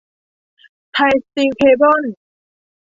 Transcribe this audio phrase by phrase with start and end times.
[0.93, 2.03] ไทยสตีลเคเบิล